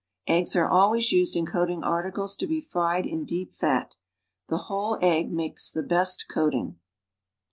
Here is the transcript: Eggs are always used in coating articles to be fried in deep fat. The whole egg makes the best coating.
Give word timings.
Eggs 0.25 0.55
are 0.55 0.67
always 0.67 1.11
used 1.11 1.35
in 1.35 1.45
coating 1.45 1.83
articles 1.83 2.35
to 2.35 2.47
be 2.47 2.59
fried 2.59 3.05
in 3.05 3.23
deep 3.23 3.53
fat. 3.53 3.93
The 4.47 4.57
whole 4.65 4.97
egg 4.99 5.31
makes 5.31 5.69
the 5.69 5.83
best 5.83 6.25
coating. 6.27 6.79